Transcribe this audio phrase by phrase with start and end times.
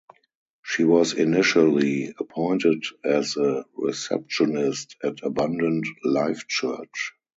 [0.63, 7.13] She was initially appointed as a receptionist at Abundant Life Church.